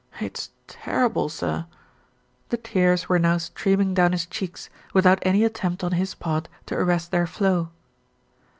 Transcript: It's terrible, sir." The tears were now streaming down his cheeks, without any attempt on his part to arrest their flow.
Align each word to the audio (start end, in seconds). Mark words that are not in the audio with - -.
It's 0.19 0.49
terrible, 0.65 1.29
sir." 1.29 1.67
The 2.49 2.57
tears 2.57 3.07
were 3.07 3.19
now 3.19 3.37
streaming 3.37 3.93
down 3.93 4.13
his 4.13 4.25
cheeks, 4.25 4.67
without 4.95 5.19
any 5.21 5.43
attempt 5.43 5.83
on 5.83 5.91
his 5.91 6.15
part 6.15 6.47
to 6.65 6.75
arrest 6.75 7.11
their 7.11 7.27
flow. 7.27 7.69